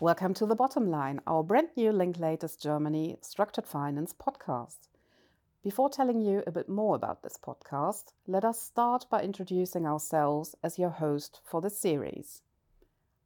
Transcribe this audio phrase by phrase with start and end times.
[0.00, 4.88] Welcome to The Bottom Line, our brand new Linklaters Germany Structured Finance podcast.
[5.62, 10.56] Before telling you a bit more about this podcast, let us start by introducing ourselves
[10.64, 12.42] as your host for this series.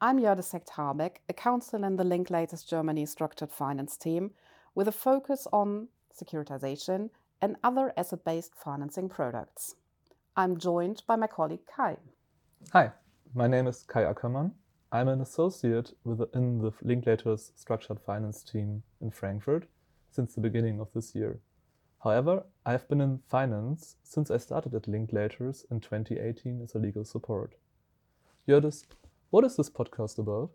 [0.00, 4.30] I'm Jördis Heckt-Harbeck, a counsel in the Linklaters Germany Structured Finance team
[4.74, 5.88] with a focus on
[6.18, 7.10] securitization
[7.42, 9.74] and other asset based financing products.
[10.34, 11.98] I'm joined by my colleague Kai.
[12.72, 12.90] Hi,
[13.34, 14.52] my name is Kai Ackermann.
[14.94, 19.66] I'm an associate within the Linklaters Structured Finance team in Frankfurt
[20.12, 21.40] since the beginning of this year.
[22.04, 27.04] However, I've been in finance since I started at Linklaters in 2018 as a legal
[27.04, 27.56] support.
[28.46, 28.84] Jördis,
[29.30, 30.50] what is this podcast about?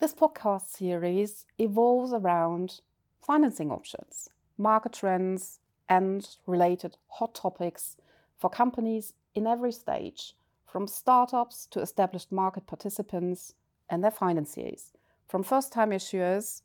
[0.00, 2.80] This podcast series evolves around
[3.24, 7.96] financing options, market trends, and related hot topics
[8.36, 10.34] for companies in every stage,
[10.66, 13.54] from startups to established market participants
[13.88, 14.92] and their financiers,
[15.28, 16.62] from first time issuers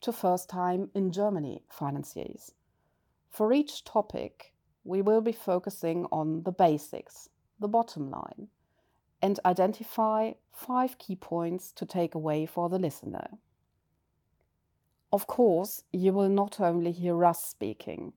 [0.00, 2.52] to first time in Germany financiers.
[3.30, 4.52] For each topic,
[4.84, 8.48] we will be focusing on the basics, the bottom line,
[9.22, 13.38] and identify five key points to take away for the listener.
[15.12, 18.12] Of course, you will not only hear us speaking.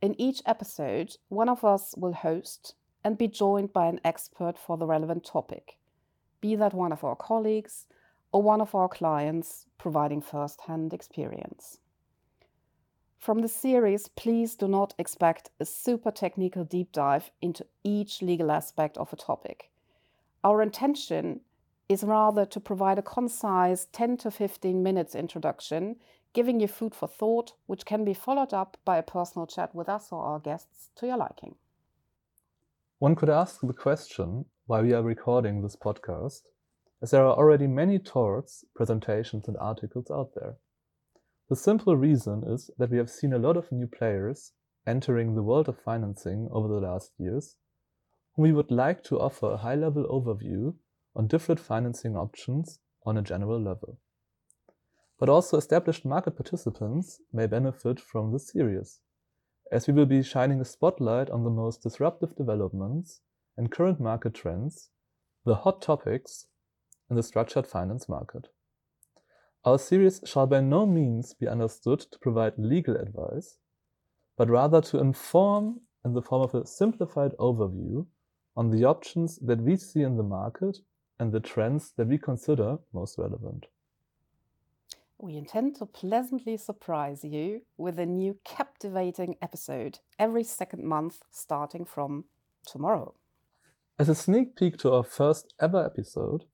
[0.00, 4.76] In each episode, one of us will host and be joined by an expert for
[4.76, 5.76] the relevant topic,
[6.40, 7.86] be that one of our colleagues
[8.32, 11.78] or one of our clients providing first hand experience.
[13.18, 18.50] From the series, please do not expect a super technical deep dive into each legal
[18.50, 19.70] aspect of a topic.
[20.42, 21.40] Our intention
[21.88, 25.96] is rather to provide a concise 10 to 15 minutes introduction
[26.32, 29.88] giving you food for thought, which can be followed up by a personal chat with
[29.88, 31.54] us or our guests to your liking.
[33.02, 36.42] One could ask the question why we are recording this podcast,
[37.02, 40.54] as there are already many talks, presentations, and articles out there.
[41.48, 44.52] The simple reason is that we have seen a lot of new players
[44.86, 47.56] entering the world of financing over the last years,
[48.36, 50.76] whom we would like to offer a high level overview
[51.16, 53.98] on different financing options on a general level
[55.18, 58.98] but also established market participants may benefit from this series,
[59.72, 63.22] as we will be shining a spotlight on the most disruptive developments
[63.56, 64.90] and current market trends,
[65.46, 66.46] the hot topics
[67.08, 68.48] in the structured finance market.
[69.64, 73.56] Our series shall by no means be understood to provide legal advice,
[74.36, 78.06] but rather to inform in the form of a simplified overview
[78.54, 80.78] on the options that we see in the market
[81.18, 83.66] and the trends that we consider most relevant
[85.22, 91.84] we intend to pleasantly surprise you with a new captivating episode every second month starting
[91.84, 92.24] from
[92.66, 93.14] tomorrow.
[94.00, 96.44] As a sneak peek to our first ever episode,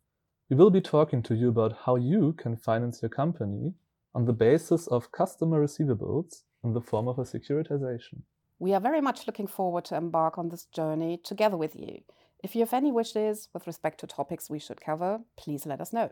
[0.50, 3.72] we will be talking to you about how you can finance your company
[4.14, 8.20] on the basis of customer receivables in the form of a securitization.
[8.58, 12.02] We are very much looking forward to embark on this journey together with you.
[12.44, 15.92] If you have any wishes with respect to topics we should cover, please let us
[15.92, 16.10] know.